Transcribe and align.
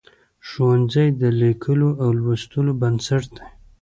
ښوونځی 0.47 1.07
د 1.21 1.23
لیکلو 1.41 1.89
او 2.03 2.09
لوستلو 2.21 2.71
بنسټ 2.81 3.23
دی. 3.37 3.47